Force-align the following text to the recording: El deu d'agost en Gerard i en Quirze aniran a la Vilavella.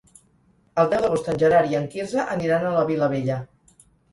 El 0.83 0.89
deu 0.93 1.03
d'agost 1.03 1.29
en 1.35 1.37
Gerard 1.45 1.71
i 1.75 1.79
en 1.81 1.85
Quirze 1.93 2.27
aniran 2.39 2.67
a 2.71 2.75
la 2.79 2.89
Vilavella. 2.91 3.37